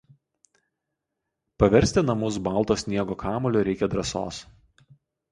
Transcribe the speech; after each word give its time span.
paversti 1.63 2.03
namus 2.05 2.39
balto 2.47 2.77
sniego 2.83 3.17
kamuoliu 3.25 3.61
reikia 3.67 3.91
drąsos 3.93 4.41